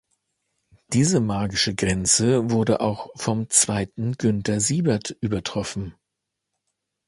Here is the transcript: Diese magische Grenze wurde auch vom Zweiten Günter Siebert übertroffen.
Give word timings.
Diese 0.93 1.19
magische 1.19 1.75
Grenze 1.75 2.49
wurde 2.49 2.79
auch 2.79 3.11
vom 3.17 3.51
Zweiten 3.51 4.13
Günter 4.17 4.59
Siebert 4.59 5.15
übertroffen. 5.21 5.93